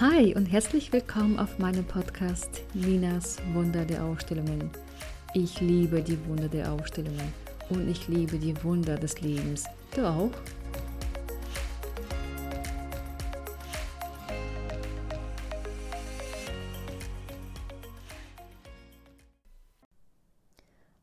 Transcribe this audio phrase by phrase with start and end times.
[0.00, 4.70] Hi und herzlich willkommen auf meinem Podcast Linas Wunder der Ausstellungen.
[5.34, 7.34] Ich liebe die Wunder der Ausstellungen
[7.68, 9.66] und ich liebe die Wunder des Lebens.
[9.94, 10.30] Du auch?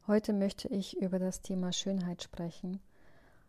[0.08, 2.80] Heute möchte ich über das Thema Schönheit sprechen.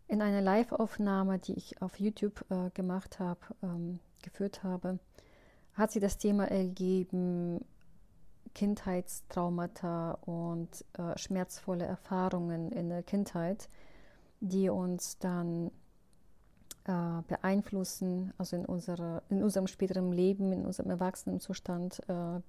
[0.08, 4.98] In einer Live-Aufnahme, die ich auf YouTube äh, gemacht habe, ähm, geführt habe,
[5.78, 7.64] hat sie das Thema ergeben,
[8.54, 13.68] Kindheitstraumata und äh, schmerzvolle Erfahrungen in der Kindheit,
[14.40, 15.70] die uns dann
[16.84, 22.40] äh, beeinflussen, also in, unsere, in unserem späteren Leben, in unserem Erwachsenenzustand äh,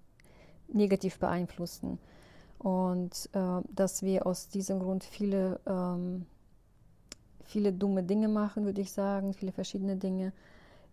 [0.73, 1.99] negativ beeinflussen.
[2.57, 6.25] Und äh, dass wir aus diesem Grund viele, ähm,
[7.43, 10.33] viele dumme Dinge machen, würde ich sagen, viele verschiedene Dinge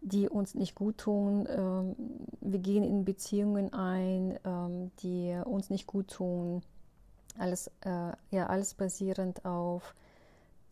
[0.06, 1.48] die uns nicht gut tun.
[1.50, 1.96] Ähm,
[2.40, 6.62] wir gehen in Beziehungen ein, ähm, die uns nicht gut tun.
[7.38, 9.94] Alles, äh, ja, alles basierend auf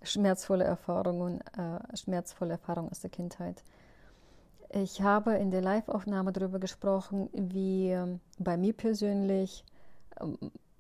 [0.03, 3.65] schmerzvolle Erfahrungen, äh, schmerzvolle Erfahrungen aus der Kindheit.
[4.71, 9.65] Ich habe in der Live-Aufnahme darüber gesprochen, wie ähm, bei mir persönlich,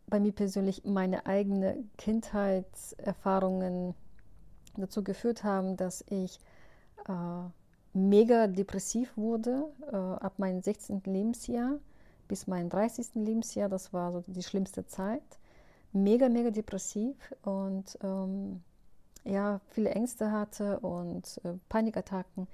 [0.07, 3.95] bei mir persönlich meine eigenen Kindheitserfahrungen
[4.77, 6.39] dazu geführt haben, dass ich
[7.09, 7.51] äh,
[7.95, 11.03] mega depressiv wurde äh, ab meinem 16.
[11.07, 11.79] Lebensjahr
[12.29, 13.15] bis meinem 30.
[13.15, 13.69] Lebensjahr.
[13.69, 15.23] Das war so die schlimmste Zeit.
[15.93, 18.63] Mega, mega depressiv und ähm,
[19.25, 22.49] ja, viele Ängste hatte und äh, Panikattacken.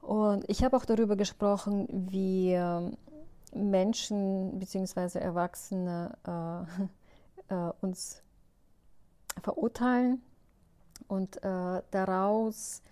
[0.00, 2.90] Und ich habe auch darüber gesprochen, wie äh,
[3.54, 5.18] Menschen bzw.
[5.18, 6.16] Erwachsene
[7.50, 8.22] äh, äh, uns
[9.42, 10.22] verurteilen
[11.08, 12.82] und äh, daraus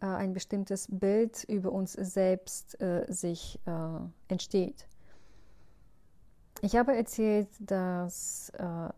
[0.00, 4.86] äh, ein bestimmtes Bild über uns selbst äh, sich äh, entsteht.
[6.62, 8.88] Ich habe erzählt, dass äh,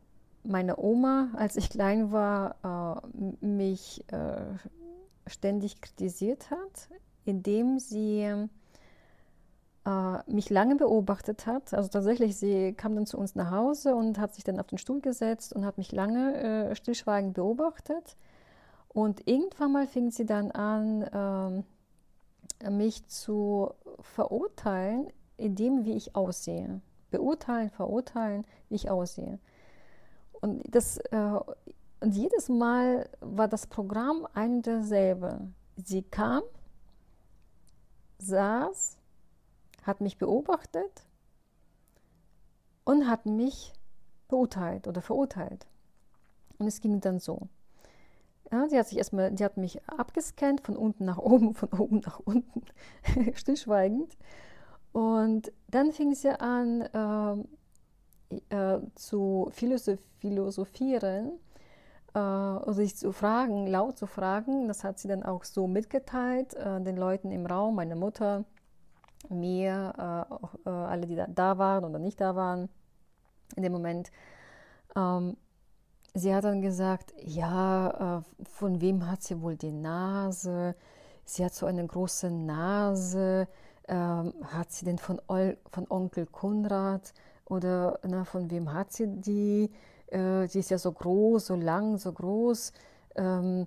[0.45, 3.03] meine Oma, als ich klein war,
[3.41, 4.41] äh, mich äh,
[5.27, 6.89] ständig kritisiert hat,
[7.25, 8.49] indem sie
[10.27, 11.75] mich lange beobachtet hat.
[11.75, 14.79] Also tatsächlich, sie kam dann zu uns nach Hause und hat sich dann auf den
[14.79, 18.17] Stuhl gesetzt und hat mich lange stillschweigend beobachtet
[18.93, 21.65] und irgendwann mal fing sie dann an,
[22.63, 26.81] ähm, mich zu verurteilen, in dem, wie ich aussehe.
[27.11, 29.39] Beurteilen, verurteilen, wie ich aussehe.
[30.41, 31.39] Und, das, äh,
[32.01, 35.53] und jedes Mal war das Programm ein und dasselbe.
[35.77, 36.43] Sie kam,
[38.19, 38.99] saß,
[39.83, 41.07] hat mich beobachtet
[42.85, 43.73] und hat mich
[44.29, 45.67] beurteilt oder verurteilt.
[46.59, 47.49] Und es ging dann so.
[48.53, 52.01] Ja, sie hat sich erstmal, die hat mich abgescannt von unten nach oben, von oben
[52.01, 52.63] nach unten,
[53.35, 54.17] stillschweigend.
[54.93, 56.83] Und dann fing sie an
[58.43, 61.33] äh, äh, zu philosophieren,
[62.15, 64.69] äh, sich zu fragen, laut zu fragen.
[64.69, 68.45] Das hat sie dann auch so mitgeteilt, äh, den Leuten im Raum, meine Mutter,
[69.31, 72.69] mir, äh, auch äh, alle, die da, da, waren oder nicht da waren
[73.57, 74.11] in dem Moment.
[74.95, 75.39] Ähm,
[76.15, 80.75] sie hat dann gesagt, ja, äh, von wem hat sie wohl die Nase?
[81.25, 83.49] Sie hat so eine große Nase.
[83.89, 87.13] Ähm, hat sie denn von, Ol von Onkel Konrad?
[87.47, 89.71] Oder na, von wem hat sie die?
[90.09, 92.73] Äh, die ist ja so groß, so lang, so groß.
[93.17, 93.67] Ähm,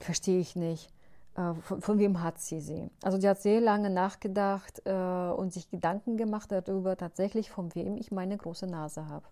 [0.00, 0.92] Verstehe ich nicht.
[1.36, 2.88] Äh, von, von, wem hat sie sie?
[3.02, 7.96] Also die hat sehr lange nachgedacht äh, und sich Gedanken gemacht darüber, tatsächlich von wem
[7.96, 9.26] ich meine große Nase habe.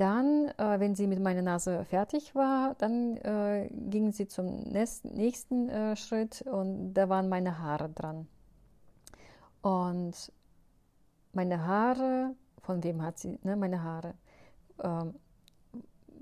[0.00, 5.68] Dann, äh, wenn sie mit meiner Nase fertig war, dann äh, ging sie zum nächsten
[5.68, 8.26] äh, Schritt und da waren meine Haare dran.
[9.60, 10.32] Und
[11.34, 14.14] meine Haare, von wem hat sie, ne, meine Haare,
[14.82, 15.16] ähm,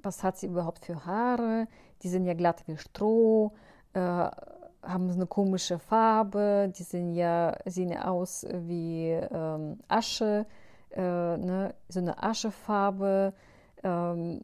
[0.02, 1.68] was hat sie überhaupt für Haare?
[2.02, 3.52] Die sind ja glatt wie Stroh,
[3.92, 10.46] äh, haben eine komische Farbe, die sehen ja, sehen ja aus wie ähm, Asche,
[10.90, 13.34] äh, ne, so eine Aschefarbe
[13.82, 14.40] ähm,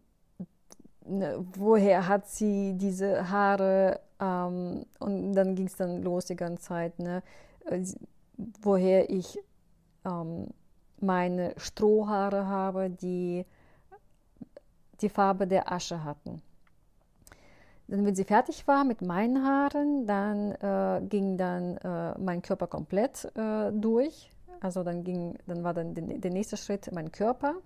[1.07, 4.01] ne, woher hat sie diese Haare?
[4.21, 7.23] Ähm, und dann ging es dann los die ganze Zeit, ne?
[7.67, 7.85] Äh,
[8.63, 9.39] woher ich
[10.05, 10.49] ähm,
[11.01, 13.45] meine Strohhaare habe, die
[15.01, 16.41] die Farbe der Asche hatten.
[17.89, 22.67] Dann, wenn sie fertig war mit meinen Haaren, dann äh, ging dann äh, mein Körper
[22.67, 24.31] komplett äh, durch.
[24.61, 27.57] Also dann ging, dann war dann der, der nächste Schritt mein Körper.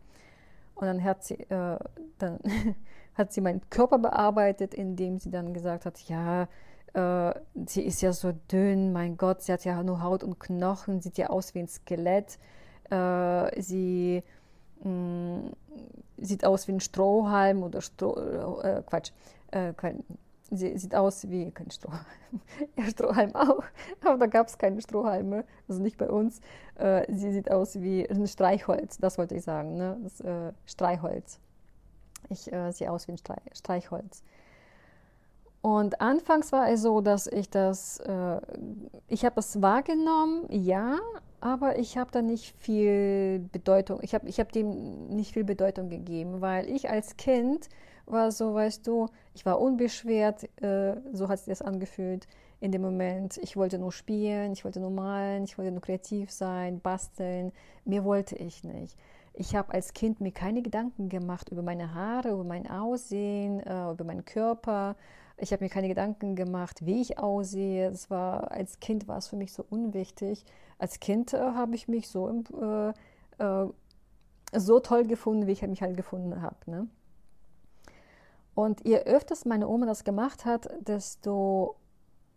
[0.79, 1.79] Und dann hat sie, äh,
[2.19, 2.39] dann
[3.15, 6.49] hat sie meinen Körper bearbeitet, indem sie dann gesagt hat, ja,
[6.95, 7.35] äh,
[7.67, 11.19] sie ist ja so dünn, mein Gott, sie hat ja nur Haut und Knochen, sieht
[11.19, 12.39] ja aus wie ein Skelett.
[12.91, 14.23] Äh, sie
[14.85, 15.53] mh, mm,
[16.19, 19.11] sieht aus wie ein Strohhalm oder Stroh, äh, Quatsch,
[19.51, 19.73] äh,
[20.51, 22.05] sie sieht aus wie kein Strohhalm.
[22.77, 23.65] ja, Strohhalm auch,
[24.05, 26.41] aber da gab es keine Strohhalme, also nicht bei uns.
[26.77, 29.99] Äh, sie sieht aus wie ein Streichholz, das wollte ich sagen, ne?
[30.03, 31.41] das äh, Streichholz.
[32.31, 34.23] Ich äh, sehe aus wie ein Streich, Streichholz.
[35.61, 38.41] Und anfangs war es so, dass ich das, äh,
[39.09, 40.99] ich habe das wahrgenommen, ja,
[41.41, 45.89] aber ich habe da nicht viel Bedeutung, ich habe ich hab dem nicht viel Bedeutung
[45.89, 47.69] gegeben, weil ich als Kind
[48.11, 52.27] war so, weißt du, ich war unbeschwert, äh, so hat sich das angefühlt
[52.61, 53.37] in dem Moment.
[53.39, 57.53] Ich wollte nur spielen, ich wollte nur malen, ich wollte nur kreativ sein, basteln.
[57.85, 58.97] Mehr wollte ich nicht.
[59.35, 63.93] Ich habe als Kind mir keine Gedanken gemacht über meine Haare, über mein Aussehen, äh,
[63.93, 64.97] über meinen Körper.
[65.37, 67.91] Ich habe mir keine Gedanken gemacht, wie ich aussehe.
[67.91, 70.45] Das war, als Kind war es für mich so unwichtig.
[70.79, 72.29] Als Kind äh, habe ich mich so,
[72.61, 72.93] äh,
[73.39, 73.69] äh,
[74.53, 76.57] so toll gefunden, wie ich mich halt gefunden habe.
[76.67, 76.89] Ne?
[78.59, 81.77] Und je öfters meine Oma das gemacht hat, desto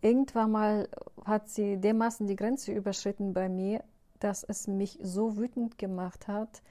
[0.02, 0.88] irgendwann mal
[1.24, 3.82] hat sie dermaßen die Grenze überschritten bei mir,
[4.20, 6.62] dass es mich so wütend gemacht hat.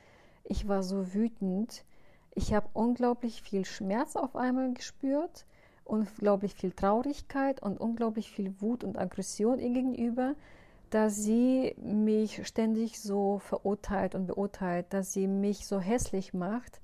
[0.46, 1.84] Ich war so wütend.
[2.34, 5.46] Ich habe unglaublich viel Schmerz auf einmal gespürt
[5.84, 10.36] unglaublich viel Traurigkeit und unglaublich viel Wut und Aggression ihr gegenüber,
[10.90, 16.81] dass sie mich ständig so verurteilt und beurteilt, dass sie mich so hässlich macht.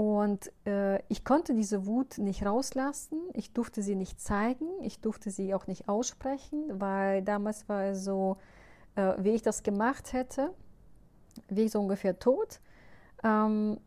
[0.00, 5.30] Und äh, ich konnte diese Wut nicht rauslassen, ich durfte sie nicht zeigen, ich durfte
[5.30, 8.38] sie auch nicht aussprechen, weil damals war es so,
[8.94, 10.54] äh, wie ich das gemacht hätte,
[11.50, 12.60] wie ich so ungefähr tot.
[13.22, 13.78] Ähm,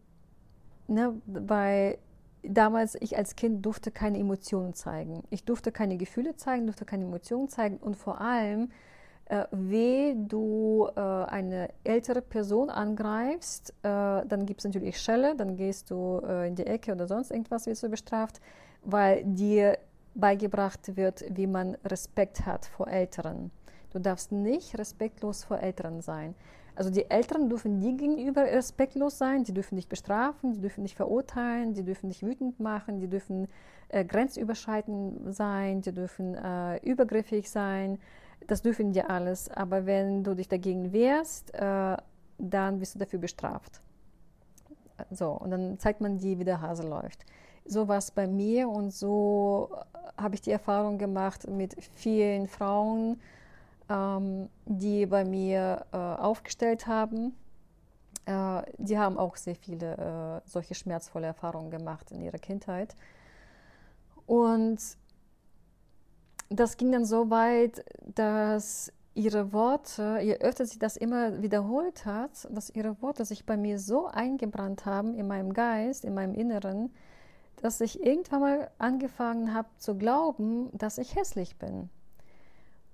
[0.88, 1.98] ne, weil
[2.44, 5.24] damals, ich als Kind durfte keine Emotionen zeigen.
[5.32, 8.70] Ich durfte keine Gefühle zeigen, durfte keine Emotionen zeigen und vor allem,
[9.26, 15.56] äh, weh du äh, eine ältere Person angreifst, äh, dann gibt es natürlich Schelle, dann
[15.56, 18.42] gehst du äh, in die Ecke oder sonst irgendwas, wirst du bestraft,
[18.84, 19.78] weil dir
[20.16, 23.52] beigebracht wird, wie man Respekt hat vor Älteren.
[23.92, 26.36] Du darfst nicht respektlos vor Älteren sein.
[26.76, 30.96] Also die Eltern dürfen nie gegenüber respektlos sein, die dürfen nicht bestrafen, die dürfen nicht
[30.96, 33.48] verurteilen, die dürfen nicht wütend machen, die dürfen
[33.90, 38.00] äh, grenzüberschreitend sein, die dürfen äh, übergriffig sein.
[38.48, 39.50] Das dürfen die alles.
[39.50, 41.98] Aber wenn du dich dagegen wehrst, äh,
[42.38, 43.82] dann wirst du dafür bestraft.
[45.12, 47.26] So, und dann zeigt man dir, wie der Hase läuft.
[47.66, 49.70] So war es bei mir und so
[50.18, 53.20] habe ich die Erfahrung gemacht mit vielen Frauen,
[53.90, 57.34] ähm, die bei mir äh, aufgestellt haben.
[58.26, 62.96] Äh, die haben auch sehr viele äh, solche schmerzvolle Erfahrungen gemacht in ihrer Kindheit.
[64.26, 64.80] Und
[66.60, 67.84] das ging dann so weit,
[68.16, 73.58] dass ihre Worte, je öfter sie das immer wiederholt hat, dass ihre Worte sich bei
[73.58, 76.92] mir so eingebrannt haben in meinem Geist, in meinem Inneren,
[77.58, 81.90] dass ich irgendwann mal angefangen habe zu glauben, dass ich hässlich bin.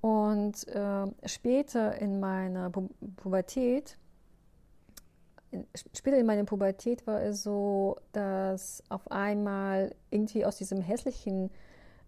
[0.01, 3.97] Und äh, später in meiner Pu Pubertät,
[5.93, 11.49] später in meiner Pubertät war es so, dass auf einmal irgendwie aus diesem hässlichen,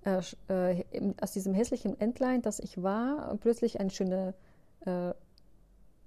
[0.06, 0.84] äh, äh,
[1.22, 4.34] aus diesem hässlichen Entlein, das ich war, plötzlich ein schöner
[4.86, 5.14] äh,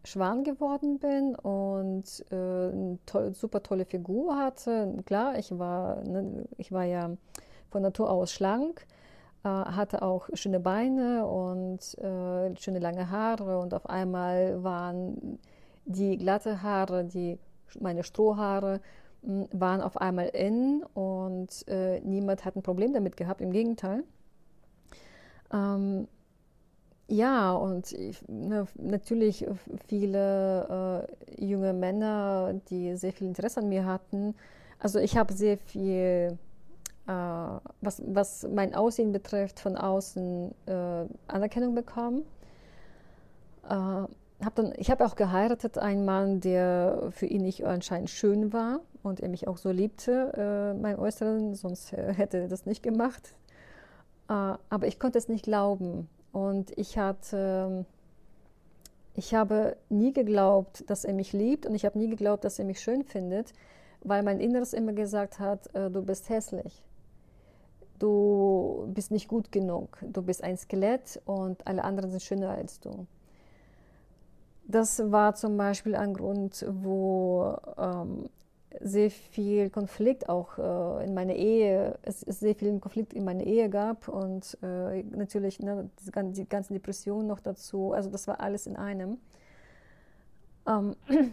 [0.04, 5.02] Schwan geworden bin und äh, eine toll, super tolle Figur hatte.
[5.06, 7.16] Klar, ich war, ne, ich war ja
[7.70, 8.86] von Natur aus schlank
[9.44, 15.38] äh, hatte auch schöne Beine und äh, schöne lange Haare und auf einmal waren
[15.84, 17.38] die glatte Haare, die
[17.78, 18.80] meine Strohhaare
[19.52, 24.04] waren auf einmal in und äh, niemand hat ein Problem damit gehabt, im Gegenteil.
[25.52, 26.08] Ähm,
[27.08, 29.46] ja, und ich, ne, natürlich
[29.86, 31.06] viele
[31.38, 34.34] äh, junge Männer, die sehr viel Interesse an mir hatten.
[34.78, 36.38] Also ich habe sehr viel
[37.06, 42.24] äh, was, was mein Aussehen betrifft, von außen äh, Anerkennung bekommen.
[44.44, 48.52] Äh, hab dann, ich habe auch geheiratet, einen Mann, der für ihn nicht anscheinend schön
[48.52, 52.82] war und er mich auch so liebte, äh, mein Äußeren, sonst hätte er das nicht
[52.82, 53.34] gemacht.
[54.28, 57.86] Äh, aber ich konnte es nicht glauben und ich hatte
[59.16, 62.64] ich habe nie geglaubt, dass er mich liebt und ich habe nie geglaubt, dass er
[62.64, 63.52] mich schön findet,
[64.02, 66.82] weil mein Inneres immer gesagt hat, äh, du bist hässlich
[67.98, 72.80] du bist nicht gut genug, du bist ein Skelett und alle anderen sind schöner als
[72.80, 73.06] du.
[74.66, 78.28] Das war zum Beispiel ein Grund, wo ähm,
[78.80, 83.44] sehr viel Konflikt auch äh, in meiner Ehe, es, es sehr viel Konflikt in meiner
[83.44, 87.92] Ehe gab und äh, natürlich ne, die, die ganzen Depressionen noch dazu.
[87.92, 89.18] Also das war alles in einem.
[90.66, 90.97] Ähm,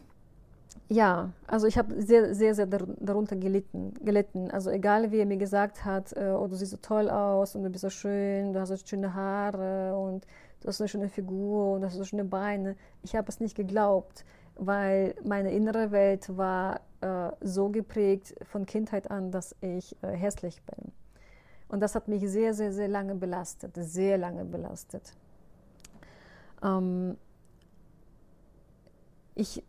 [0.90, 4.52] ja, also ich habe sehr, sehr, sehr darunter gelitten, gelitten.
[4.52, 7.64] Also egal, wie er mir gesagt hat, äh, oh, du siehst so toll aus und
[7.64, 10.26] du bist so schön, du hast so schöne Haare und
[10.62, 12.76] du hast eine schöne Figur und hast so schöne Beine.
[13.04, 14.26] Ich habe es nicht geglaubt,
[14.56, 20.62] weil meine innere Welt war äh, so geprägt von Kindheit an, dass ich äh, hässlich
[20.64, 20.92] bin.
[21.68, 25.14] Und das hat mich sehr, sehr, sehr lange belastet, sehr lange belastet.
[26.62, 27.18] Ähm,
[29.36, 29.64] ich,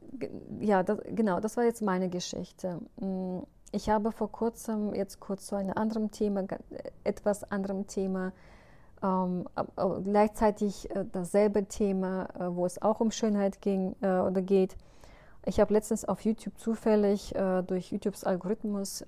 [0.61, 2.81] ja, das, genau, das war jetzt meine Geschichte.
[3.01, 3.39] Mm,
[3.71, 6.45] ich habe vor kurzem, jetzt kurz zu einem anderen Thema,
[7.05, 8.33] etwas anderem Thema,
[9.03, 9.49] ähm,
[10.05, 14.77] gleichzeitig äh, dasselbe Thema, äh, wo es auch um Schönheit ging äh, oder geht.
[15.45, 19.05] Ich habe letztens auf YouTube zufällig äh, durch YouTubes Algorithmus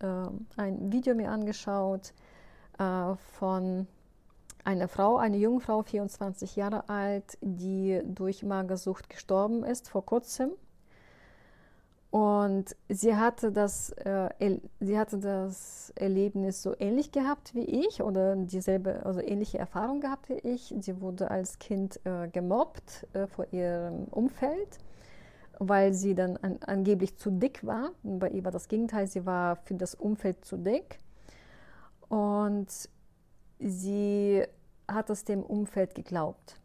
[0.57, 2.13] ein Video mir angeschaut
[3.39, 3.87] von
[4.65, 10.51] einer Frau, eine junge Frau, 24 Jahre alt, die durch Magersucht gestorben ist vor kurzem.
[12.15, 18.37] Und sie hatte, das, äh, sie hatte das Erlebnis so ähnlich gehabt wie ich oder
[18.37, 20.73] dieselbe, also ähnliche Erfahrung gehabt wie ich.
[20.79, 24.79] Sie wurde als Kind äh, gemobbt äh, vor ihrem Umfeld,
[25.59, 27.91] weil sie dann an, angeblich zu dick war.
[28.05, 31.01] bei ihr war das Gegenteil, sie war für das Umfeld zu dick.
[32.09, 32.69] Und
[33.59, 34.45] sie
[34.87, 36.61] hat es dem Umfeld geglaubt.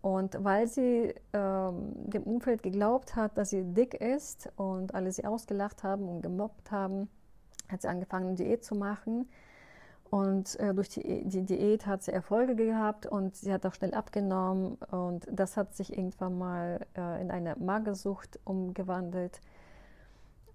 [0.00, 5.24] Und weil sie ähm, dem Umfeld geglaubt hat, dass sie dick ist und alle sie
[5.24, 7.08] ausgelacht haben und gemobbt haben,
[7.68, 9.28] hat sie angefangen, Diät zu machen.
[10.10, 13.92] Und äh, durch die, die, Diät hat sie Erfolge gehabt und sie hat auch schnell
[13.92, 14.78] abgenommen.
[14.90, 19.40] Und das hat sich irgendwann mal äh, in eine Magersucht umgewandelt.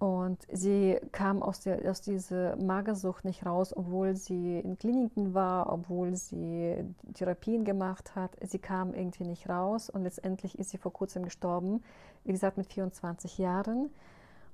[0.04, 5.72] Und sie kam aus, der, aus dieser Magersucht nicht raus, obwohl sie in Kliniken war,
[5.72, 6.76] obwohl sie
[7.14, 8.32] Therapien gemacht hat.
[8.42, 11.86] Sie kam irgendwie nicht raus und letztendlich ist sie vor kurzem gestorben,
[12.26, 13.92] wie gesagt mit 24 Jahren.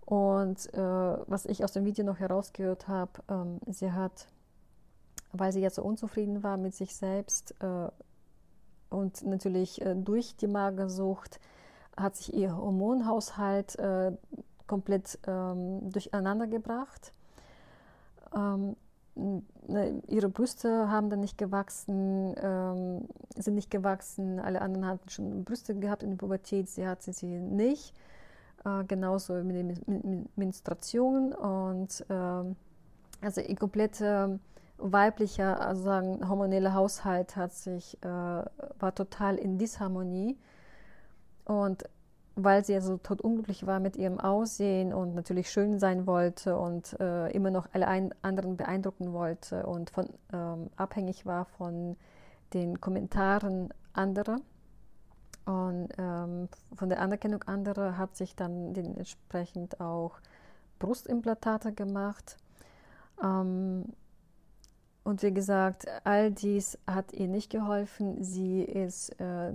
[0.06, 4.28] Und äh, was ich aus dem Video noch herausgehört habe, ähm, sie hat,
[5.32, 7.90] weil sie jetzt so unzufrieden war mit sich selbst äh,
[8.92, 11.40] und natürlich äh, durch die Magersucht,
[11.98, 14.12] hat sich ihr Hormonhaushalt äh,
[14.70, 17.12] komplett ähm, durcheinander gebracht.
[18.34, 18.78] Ähm,
[19.16, 24.40] ne, ihre Brüste haben dann nicht gewachsen, ähm, sind nicht gewachsen.
[24.40, 27.94] Alle anderen hatten schon Brüste gehabt in der Pubertät, sie hatte sie nicht.
[28.64, 32.56] Äh, genauso mit der Menstruation und äh,
[33.22, 34.40] also ihr kompletter
[34.78, 40.38] weiblicher, also sagen hormoneller Haushalt hat sich äh, war total in Disharmonie
[41.46, 41.84] und
[42.44, 47.30] weil sie so totunglücklich war mit ihrem Aussehen und natürlich schön sein wollte und äh,
[47.32, 51.96] immer noch alle ein, anderen beeindrucken wollte und von, ähm, abhängig war von
[52.54, 54.38] den Kommentaren anderer.
[55.46, 60.20] Und ähm, von der Anerkennung anderer hat sich dann dementsprechend auch
[60.78, 62.38] Brustimplantate gemacht.
[63.24, 63.86] Ähm,
[65.04, 68.24] und wie gesagt, all dies hat ihr nicht geholfen.
[68.24, 69.54] Sie ist äh,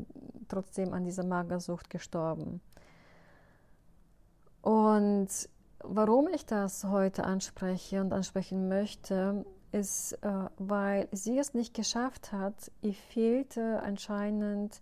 [0.48, 2.60] trotzdem an dieser Magersucht gestorben.
[4.62, 5.28] Und
[5.80, 12.32] warum ich das heute anspreche und ansprechen möchte, ist, äh, weil sie es nicht geschafft
[12.32, 12.70] hat.
[12.80, 14.80] Ihr fehlte anscheinend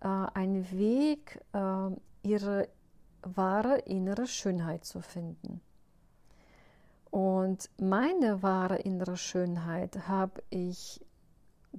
[0.00, 1.90] äh, ein Weg, äh,
[2.22, 2.68] ihre
[3.22, 5.60] wahre innere Schönheit zu finden.
[7.10, 11.00] Und meine wahre innere Schönheit habe ich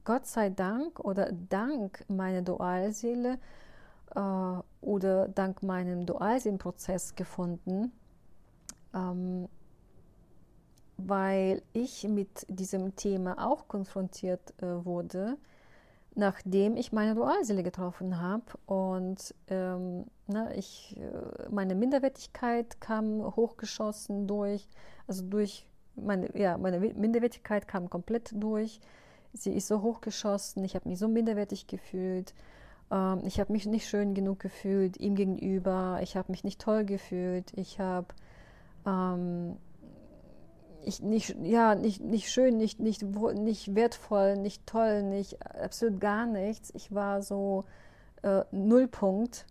[0.04, 3.38] Gott sei Dank oder dank meiner Dualseele
[4.16, 4.20] äh,
[4.82, 7.92] oder dank meinem Dualseelenprozess gefunden,
[8.94, 9.48] ähm,
[10.98, 15.38] weil ich mit diesem Thema auch konfrontiert äh, wurde,
[16.18, 24.28] nachdem ich meine Dualseele getroffen habe und ähm, na, ich, äh, meine Minderwertigkeit kam hochgeschossen
[24.28, 24.68] durch,
[25.08, 28.80] also durch meine, ja, meine Minderwertigkeit kam komplett durch.
[29.34, 32.34] Sie ist so hochgeschossen, ich habe mich so minderwertig gefühlt.
[32.92, 36.00] Ähm, ich habe mich nicht schön genug gefühlt ihm gegenüber.
[36.02, 37.52] Ich habe mich nicht toll gefühlt.
[37.56, 38.08] Ich habe
[38.88, 39.58] ähm,
[40.88, 46.26] ich nicht, ja, nicht, nicht schön, nicht, nicht, nicht wertvoll, nicht toll, nicht absolut gar
[46.26, 46.72] nichts.
[46.74, 47.66] Ich war so
[48.24, 49.46] äh, Nullpunkt.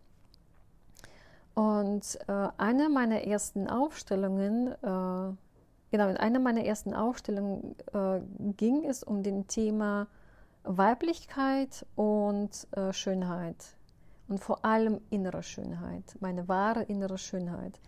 [1.54, 8.20] Und äh, eine meiner ersten Aufstellungen, äh, genau, in einer meiner ersten Aufstellungen äh,
[8.56, 10.06] ging es um den Thema
[10.64, 13.76] Weiblichkeit und äh, Schönheit
[14.28, 17.80] und vor allem innere Schönheit, meine wahre innere Schönheit.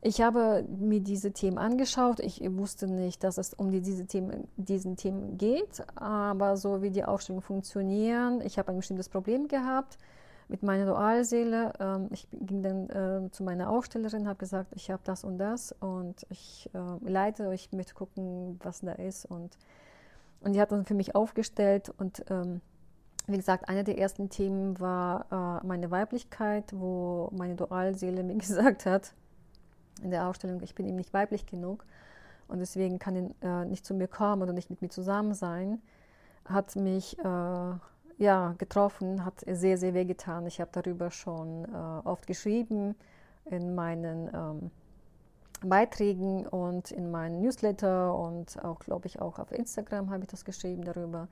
[0.00, 2.20] Ich habe mir diese Themen angeschaut.
[2.20, 6.90] Ich wusste nicht, dass es um die, diese Themen, diesen Themen geht, aber so wie
[6.90, 9.98] die Aufstellungen funktionieren, ich habe ein bestimmtes Problem gehabt
[10.46, 11.72] mit meiner Dualseele.
[11.80, 15.74] Ähm, ich ging dann äh, zu meiner Aufstellerin, habe gesagt, ich habe das und das
[15.80, 19.26] und ich äh, leite, ich möchte gucken, was da ist.
[19.26, 19.58] Und,
[20.40, 22.60] und die hat dann für mich aufgestellt und ähm,
[23.26, 28.86] wie gesagt, einer der ersten Themen war äh, meine Weiblichkeit, wo meine Dualseele mir gesagt
[28.86, 29.12] hat,
[30.00, 31.84] in der Ausstellung, ich bin ihm nicht weiblich genug
[32.48, 35.80] und deswegen kann er äh, nicht zu mir kommen oder nicht mit mir zusammen sein,
[36.44, 37.72] hat mich äh,
[38.18, 40.46] ja, getroffen, hat sehr, sehr wehgetan.
[40.46, 42.96] Ich habe darüber schon äh, oft geschrieben
[43.44, 44.70] in meinen ähm,
[45.62, 50.44] Beiträgen und in meinen Newsletter und auch, glaube ich, auch auf Instagram habe ich das
[50.44, 51.28] geschrieben darüber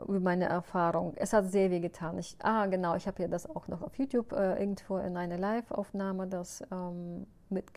[0.00, 1.14] über meine Erfahrung.
[1.16, 2.18] Es hat sehr weh getan.
[2.18, 5.38] Ich, ah, genau, ich habe ja das auch noch auf YouTube äh, irgendwo in einer
[5.38, 6.28] Live-Aufnahme
[6.70, 7.26] ähm,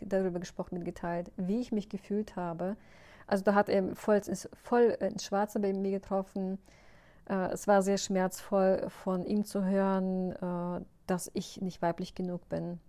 [0.00, 2.76] darüber gesprochen, mitgeteilt, wie ich mich gefühlt habe.
[3.26, 4.20] Also da hat er voll,
[4.62, 6.58] voll ins Schwarze bei mir getroffen.
[7.28, 12.48] Äh, es war sehr schmerzvoll von ihm zu hören, äh, dass ich nicht weiblich genug
[12.48, 12.80] bin.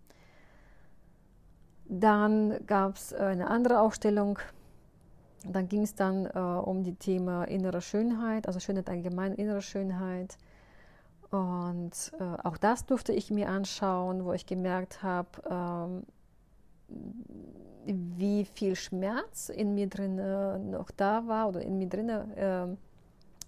[1.87, 4.37] Dann gab es eine andere Ausstellung,
[5.45, 10.37] dann ging es dann äh, um die Thema innere Schönheit, also Schönheit allgemein, innere Schönheit.
[11.31, 16.03] Und äh, auch das durfte ich mir anschauen, wo ich gemerkt habe, ähm,
[17.85, 20.15] wie viel Schmerz in mir drin
[20.71, 22.67] noch da war oder in mir drin äh,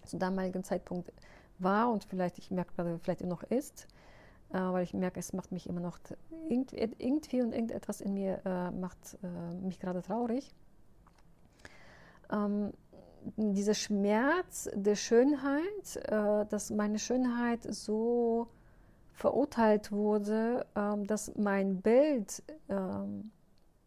[0.06, 1.12] zum damaligen Zeitpunkt
[1.60, 3.88] war und vielleicht, ich merke gerade, vielleicht noch ist,
[4.52, 6.00] äh, weil ich merke, es macht mich immer noch
[6.50, 6.84] irgendwie,
[7.42, 10.54] und irgendetwas in mir äh, macht äh, mich gerade traurig
[12.32, 12.72] ähm,
[13.36, 18.48] dieser Schmerz der Schönheit, äh, dass meine Schönheit so
[19.14, 23.32] verurteilt wurde, ähm, dass mein Bild ähm,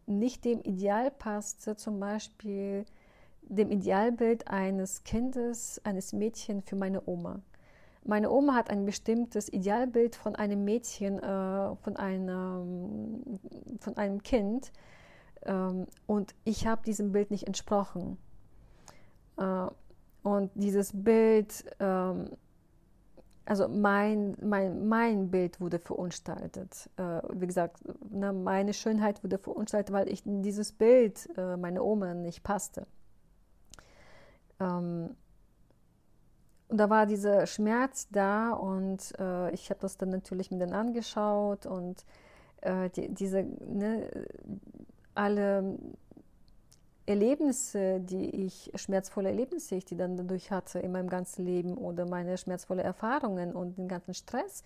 [0.07, 2.85] nicht dem Ideal passte, zum Beispiel
[3.43, 7.41] dem Idealbild eines Kindes, eines Mädchens für meine Oma.
[8.05, 13.23] Meine Oma hat ein bestimmtes Idealbild von einem Mädchen, äh, von, einem,
[13.81, 14.73] von einem Kind
[15.47, 18.19] ähm, und ich habe diesem Bild nicht entsprochen.
[19.37, 19.67] Äh,
[20.23, 22.31] und dieses Bild, ähm,
[23.45, 26.89] also mein, mein, mein Bild wurde verunstaltet.
[26.97, 27.79] Äh, wie gesagt,
[28.11, 32.87] ne, meine Schönheit wurde verunstaltet, weil ich in dieses Bild äh, meiner Oma nicht passte.
[34.61, 35.15] Ähm,
[36.69, 40.73] und da war dieser Schmerz da und äh, ich habe das dann natürlich mir dann
[40.73, 42.05] angeschaut und
[42.97, 44.09] die, diese, ne,
[45.15, 45.77] alle
[47.07, 52.07] Erlebnisse, die ich, schmerzvolle Erlebnisse, die ich dann dadurch hatte in meinem ganzen Leben oder
[52.07, 54.63] meine schmerzvollen Erfahrungen und den ganzen Stress,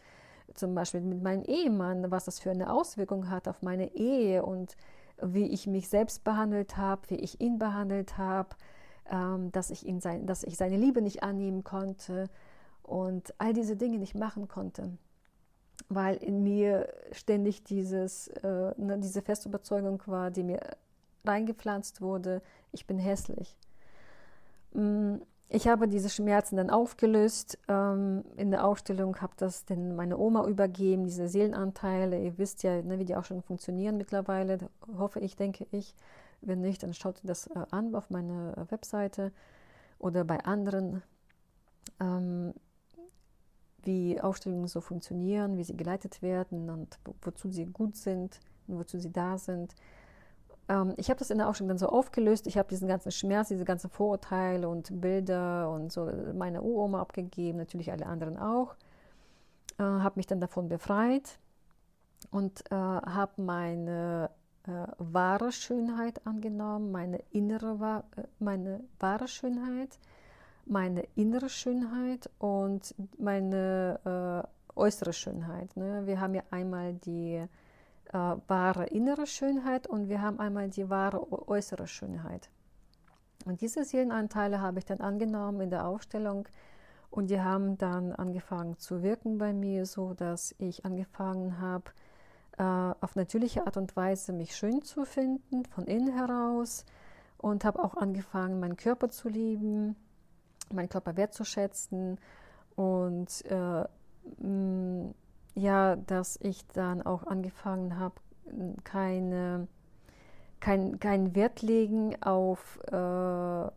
[0.55, 4.77] zum Beispiel mit meinem Ehemann, was das für eine Auswirkung hat auf meine Ehe und
[5.21, 8.51] wie ich mich selbst behandelt habe, wie ich ihn behandelt habe,
[9.11, 12.29] ähm, dass, ich ihn sein, dass ich seine Liebe nicht annehmen konnte
[12.83, 14.97] und all diese Dinge nicht machen konnte,
[15.89, 20.61] weil in mir ständig dieses, äh, ne, diese feste Überzeugung war, die mir
[21.29, 23.57] reingepflanzt wurde, ich bin hässlich.
[24.73, 25.17] Mm,
[25.51, 30.47] ich habe diese Schmerzen dann aufgelöst ähm, in der Ausstellung, habe das dann meine Oma
[30.47, 32.23] übergeben, diese Seelenanteile.
[32.23, 34.59] Ihr wisst ja, ne, wie die auch schon funktionieren mittlerweile,
[34.99, 35.95] hoffe ich, denke ich.
[36.41, 39.33] Wenn nicht, dann schaut das äh, an auf meiner äh, Webseite
[39.99, 41.03] oder bei anderen,
[41.99, 42.53] ähm,
[43.83, 48.99] wie Ausstellungen so funktionieren, wie sie geleitet werden und wozu sie gut sind und wozu
[48.99, 49.75] sie da sind.
[50.69, 52.47] Ähm, ich habe das in der Ausstellung dann so aufgelöst.
[52.47, 57.59] Ich habe diesen ganzen Schmerz, diese ganzen Vorurteile und Bilder und so meine Uroma abgegeben,
[57.59, 58.77] natürlich alle anderen auch.
[59.79, 61.39] Äh, habe mich dann davon befreit
[62.31, 64.31] und äh, habe meine
[64.67, 69.99] äh, wahre Schönheit angenommen, meine innere, äh, meine wahre Schönheit,
[70.67, 75.77] meine innere Schönheit und meine äh, äußere Schönheit.
[75.77, 76.07] Ne?
[76.07, 77.43] Wir haben ja einmal die
[78.13, 82.51] äh, wahre innere Schönheit und wir haben einmal die wahre äußere Schönheit.
[83.45, 86.49] Und diese Seelenanteile habe ich dann angenommen in der Aufstellung
[87.11, 91.91] und die haben dann angefangen zu wirken bei mir, so dass ich angefangen habe,
[92.59, 96.85] äh, auf natürliche Art und Weise mich schön zu finden, von innen heraus
[97.39, 99.97] und habe auch angefangen, meinen Körper zu lieben,
[100.73, 102.19] meinen Körper wertzuschätzen
[102.77, 103.85] und äh,
[105.59, 108.15] ja, dass ich dann auch angefangen habe,
[108.85, 109.69] keine,
[110.61, 113.71] kein, keinen Wert legen auf, äh,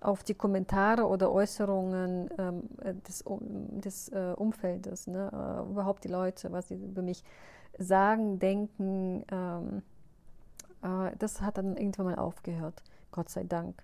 [0.00, 2.62] auf die Kommentare oder Äußerungen ähm,
[3.06, 5.30] des, des äh, Umfeldes, ne?
[5.32, 7.22] Äh, überhaupt die Leute, was sie über mich
[7.78, 9.24] sagen, denken.
[9.30, 9.82] Ähm,
[10.82, 13.82] äh, das hat dann irgendwann mal aufgehört, Gott sei Dank.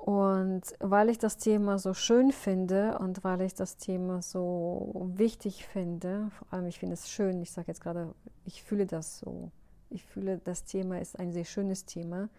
[0.00, 5.66] Und weil ich das Thema so schön finde und weil ich das Thema so wichtig
[5.66, 8.14] finde, vor allem ich finde es schön, ich sage jetzt gerade,
[8.46, 9.50] ich fühle das so,
[9.90, 12.30] ich fühle, das Thema ist ein sehr schönes Thema,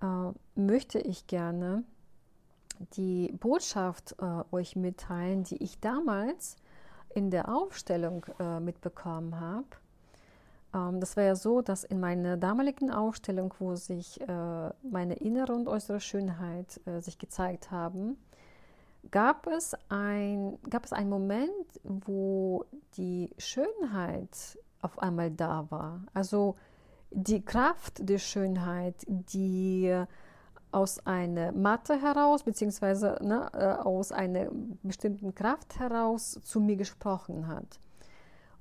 [0.00, 1.84] äh, möchte ich gerne
[2.96, 6.56] die Botschaft äh, euch mitteilen, die ich damals
[7.14, 9.68] in der Aufstellung äh, mitbekommen habe.
[10.74, 15.52] Ähm, das war ja so, dass in meiner damaligen Ausstellung, wo sich äh, meine innere
[15.52, 18.16] und äußere Schönheit äh, sich gezeigt haben,
[19.10, 22.64] gab es, ein, gab es einen Moment, wo
[22.96, 26.04] die Schönheit auf einmal da war.
[26.14, 26.56] Also
[27.10, 30.04] die Kraft der Schönheit, die
[30.70, 34.48] aus einer Matte heraus, beziehungsweise ne, äh, aus einer
[34.82, 37.78] bestimmten Kraft heraus zu mir gesprochen hat.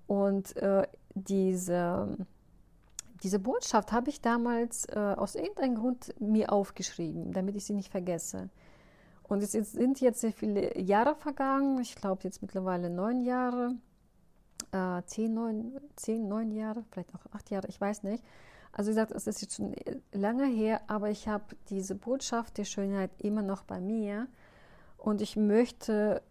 [0.07, 2.17] Und äh, diese,
[3.23, 7.91] diese Botschaft habe ich damals äh, aus irgendeinem Grund mir aufgeschrieben, damit ich sie nicht
[7.91, 8.49] vergesse.
[9.23, 13.75] Und es sind jetzt sehr viele Jahre vergangen, ich glaube jetzt mittlerweile neun Jahre,
[14.71, 18.23] äh, zehn, neun, zehn, neun Jahre, vielleicht auch acht Jahre, ich weiß nicht.
[18.73, 19.75] Also wie gesagt, es ist jetzt schon
[20.11, 24.27] lange her, aber ich habe diese Botschaft der Schönheit immer noch bei mir
[24.97, 26.21] und ich möchte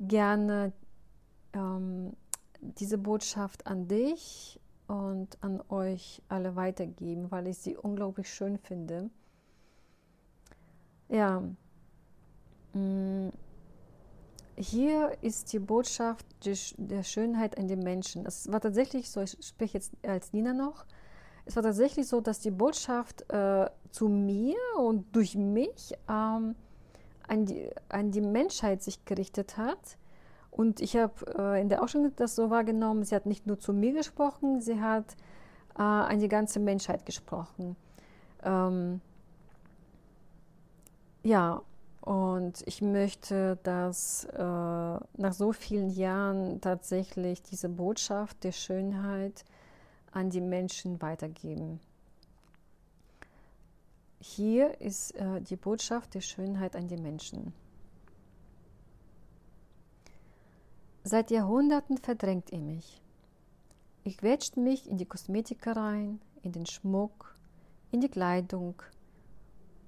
[0.00, 0.72] gerne
[1.54, 2.14] ähm,
[2.62, 9.10] diese Botschaft an dich und an euch alle weitergeben, weil ich sie unglaublich schön finde.
[11.08, 11.42] Ja,
[12.72, 13.28] mm,
[14.56, 16.26] hier ist die Botschaft
[16.78, 18.24] der Schönheit an den Menschen.
[18.26, 20.86] Es war tatsächlich so, ich spreche jetzt als Nina noch,
[21.44, 26.54] es war tatsächlich so, dass die Botschaft äh, zu mir und durch mich ähm,
[27.26, 29.98] an, die, an die Menschheit sich gerichtet hat
[30.52, 33.72] und ich habe äh, in der Ausstellung das so wahrgenommen, sie hat nicht nur zu
[33.72, 35.16] mir gesprochen, sie hat
[35.76, 37.74] äh, an die ganze Menschheit gesprochen.
[38.44, 39.00] Ähm,
[41.22, 41.62] ja,
[42.02, 49.46] und ich möchte, dass äh, nach so vielen Jahren tatsächlich diese Botschaft der Schönheit
[50.10, 51.80] an die Menschen weitergeben.
[54.20, 57.54] Hier ist äh, die Botschaft der Schönheit an die Menschen.
[61.04, 63.02] Seit Jahrhunderten verdrängt ihr mich.
[64.04, 67.36] Ich quetscht mich in die Kosmetikereien, in den Schmuck,
[67.90, 68.80] in die Kleidung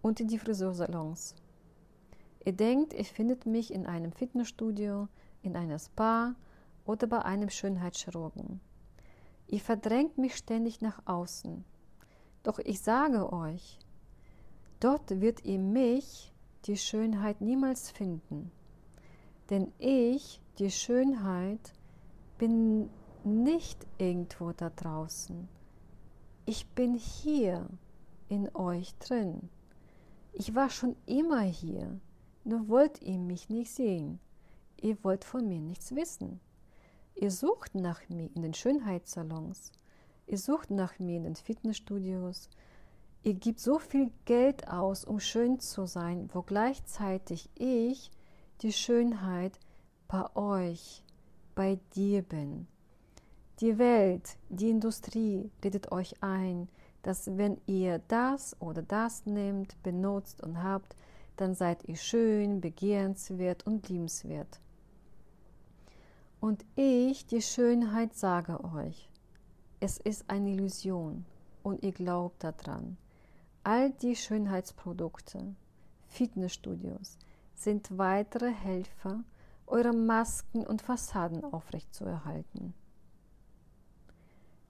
[0.03, 1.37] und in die Friseursalons.
[2.45, 5.07] Ihr denkt, ihr findet mich in einem Fitnessstudio,
[5.43, 6.35] in einer Spa
[6.85, 8.61] oder bei einem Schönheitschirurgen.
[9.47, 11.65] Ihr verdrängt mich ständig nach außen.
[12.43, 13.79] Doch ich sage euch,
[14.81, 16.33] dort wird ihr mich,
[16.65, 18.51] die Schönheit, niemals finden.
[19.51, 21.73] Denn ich die Schönheit
[22.39, 22.89] bin
[23.25, 25.49] nicht irgendwo da draußen.
[26.47, 27.69] Ich bin hier
[28.29, 29.49] in euch drin.
[30.33, 32.01] Ich war schon immer hier,
[32.45, 34.19] nur wollt ihr mich nicht sehen.
[34.81, 36.41] Ihr wollt von mir nichts wissen.
[37.15, 39.73] Ihr sucht nach mir in den Schönheitssalons.
[40.27, 42.51] Ihr sucht nach mir in den Fitnessstudios.
[43.23, 48.11] Ihr gebt so viel Geld aus, um schön zu sein, wo gleichzeitig ich
[48.63, 49.59] die Schönheit
[50.09, 51.03] bei euch,
[51.55, 52.67] bei dir bin.
[53.61, 56.69] Die Welt, die Industrie redet euch ein,
[57.03, 60.97] dass wenn ihr das oder das nehmt, benutzt und habt,
[61.37, 64.61] dann seid ihr schön, begehrenswert und liebenswert.
[66.41, 69.09] Und ich, die Schönheit, sage euch,
[69.81, 71.25] es ist eine Illusion
[71.63, 72.97] und ihr glaubt daran.
[73.63, 75.55] All die Schönheitsprodukte,
[76.07, 77.19] Fitnessstudios
[77.55, 79.25] sind weitere Helfer,
[79.67, 82.75] eure Masken und Fassaden aufrechtzuerhalten.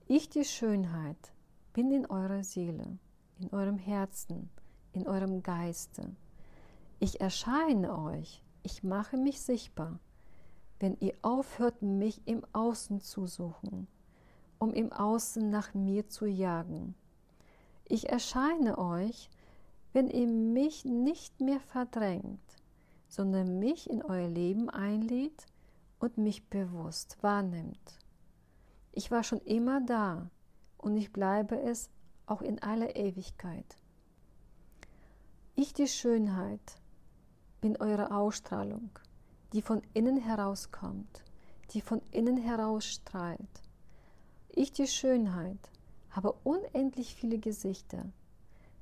[0.07, 1.33] Ich, die Schönheit,
[1.73, 2.97] bin in eurer Seele,
[3.39, 4.49] in eurem Herzen,
[4.93, 6.15] in eurem Geiste.
[6.99, 9.99] Ich erscheine euch, ich mache mich sichtbar,
[10.79, 13.87] wenn ihr aufhört, mich im Außen zu suchen,
[14.59, 16.95] um im Außen nach mir zu jagen.
[17.85, 19.29] Ich erscheine euch,
[19.93, 22.39] wenn ihr mich nicht mehr verdrängt,
[23.15, 25.45] sondern mich in euer Leben einlädt
[25.99, 27.99] und mich bewusst wahrnimmt.
[28.91, 30.29] Ich war schon immer da
[30.77, 31.89] und ich bleibe es
[32.25, 33.77] auch in aller Ewigkeit.
[35.55, 36.81] Ich, die Schönheit,
[37.61, 38.89] bin eure Ausstrahlung,
[39.53, 41.23] die von innen herauskommt,
[41.71, 43.63] die von innen heraus strahlt.
[44.49, 45.71] Ich, die Schönheit,
[46.09, 48.11] habe unendlich viele Gesichter.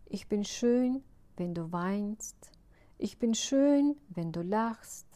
[0.07, 1.03] Ich bin schön,
[1.37, 2.51] wenn du weinst,
[2.97, 5.07] ich bin schön, wenn du lachst.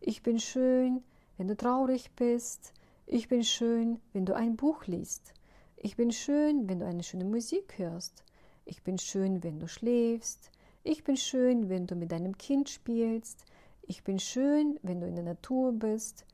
[0.00, 1.02] Ich bin schön,
[1.36, 2.72] wenn du traurig bist.
[3.06, 5.34] Ich bin schön, wenn du ein Buch liest.
[5.76, 8.24] Ich bin schön, wenn du eine schöne Musik hörst.
[8.64, 10.50] Ich bin schön, wenn du schläfst.
[10.82, 13.44] Ich bin schön, wenn du mit deinem Kind spielst.
[13.82, 16.26] Ich bin schön, wenn du in der Natur bist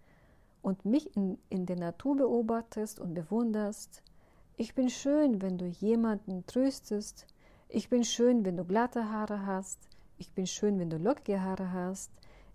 [0.63, 4.03] und mich in, in der Natur beobachtest und bewunderst.
[4.57, 7.27] Ich bin schön, wenn du jemanden tröstest.
[7.69, 9.79] Ich bin schön, wenn du glatte Haare hast.
[10.25, 12.11] Ich bin schön, wenn du lockige Haare hast.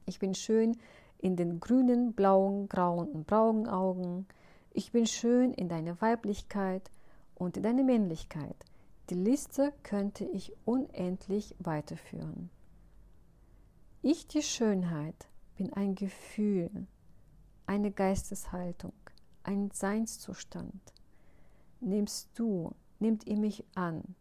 [0.07, 0.75] Ich bin schön
[1.19, 4.25] in den grünen, blauen, grauen und braunen Augen.
[4.71, 6.89] Ich bin schön in deiner Weiblichkeit
[7.35, 8.55] und in deiner Männlichkeit.
[9.11, 12.49] Die Liste könnte ich unendlich weiterführen.
[14.01, 16.87] Ich, die Schönheit, bin ein Gefühl,
[17.67, 18.93] eine Geisteshaltung,
[19.43, 20.81] ein Seinszustand.
[21.81, 24.15] Nimmst du, nimmt ihr mich an,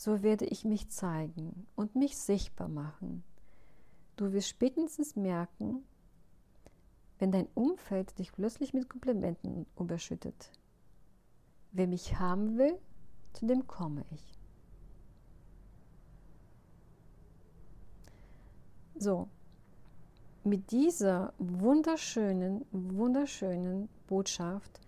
[0.00, 3.22] so werde ich mich zeigen und mich sichtbar machen.
[4.16, 5.84] Du wirst spätestens merken,
[7.18, 10.52] wenn dein Umfeld dich plötzlich mit Komplimenten überschüttet.
[11.72, 12.78] Wer mich haben will,
[13.34, 14.32] zu dem komme ich.
[18.96, 19.28] So,
[20.44, 24.80] mit dieser wunderschönen, wunderschönen Botschaft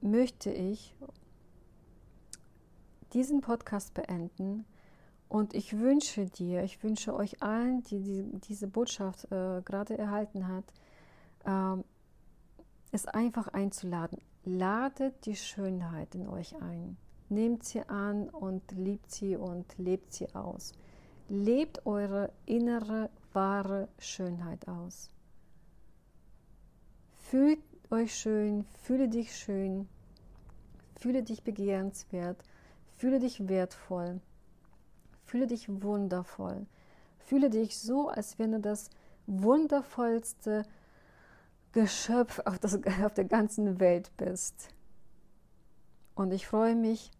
[0.00, 0.94] möchte ich
[3.12, 4.64] diesen Podcast beenden.
[5.28, 10.46] Und ich wünsche dir, ich wünsche euch allen, die, die diese Botschaft äh, gerade erhalten
[10.46, 10.64] hat,
[11.44, 11.84] ähm,
[12.92, 14.18] es einfach einzuladen.
[14.44, 16.96] Ladet die Schönheit in euch ein.
[17.28, 20.72] Nehmt sie an und liebt sie und lebt sie aus.
[21.28, 25.10] Lebt eure innere, wahre Schönheit aus.
[27.16, 27.58] Fühlt
[27.90, 29.88] euch schön, fühle dich schön,
[30.94, 32.40] fühle dich begehrenswert,
[32.96, 34.20] fühle dich wertvoll,
[35.24, 36.66] fühle dich wundervoll,
[37.18, 38.90] fühle dich so, als wenn du das
[39.26, 40.64] wundervollste
[41.72, 44.68] Geschöpf auf, das, auf der ganzen Welt bist.
[46.14, 47.10] Und ich freue mich,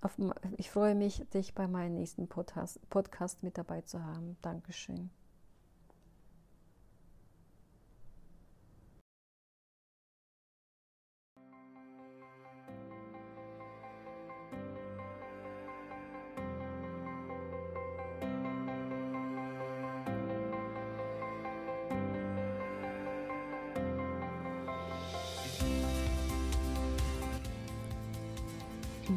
[0.00, 0.16] auf,
[0.56, 4.36] ich freue mich, dich bei meinem nächsten Podcast, Podcast mit dabei zu haben.
[4.42, 5.10] Dankeschön.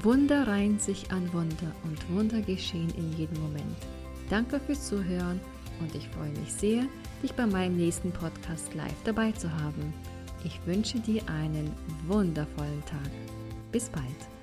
[0.04, 3.78] Wunder reihen sich an Wunder und Wunder geschehen in jedem Moment.
[4.32, 5.40] Danke fürs Zuhören
[5.80, 6.86] und ich freue mich sehr,
[7.22, 9.94] dich bei meinem nächsten Podcast live dabei zu haben.
[10.44, 11.72] Ich wünsche dir einen
[12.08, 13.12] wundervollen Tag.
[13.72, 14.41] Bis bald.